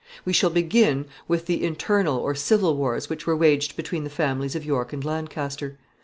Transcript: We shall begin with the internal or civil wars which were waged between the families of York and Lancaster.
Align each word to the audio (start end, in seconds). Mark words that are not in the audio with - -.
We 0.25 0.33
shall 0.33 0.49
begin 0.49 1.05
with 1.27 1.45
the 1.45 1.63
internal 1.63 2.17
or 2.17 2.33
civil 2.33 2.75
wars 2.75 3.07
which 3.07 3.27
were 3.27 3.37
waged 3.37 3.75
between 3.75 4.03
the 4.03 4.09
families 4.09 4.55
of 4.55 4.65
York 4.65 4.93
and 4.93 5.05
Lancaster. 5.05 5.77